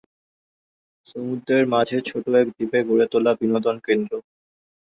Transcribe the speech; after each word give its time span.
সমুদ্রের 1.07 1.63
মাঝে 1.73 1.97
ছোট 2.09 2.25
এক 2.35 2.47
দ্বীপে 2.55 2.79
গড়ে 2.89 3.05
তোলা 3.11 3.31
বিনোদন 3.41 3.75
কেন্দ্র। 3.85 4.11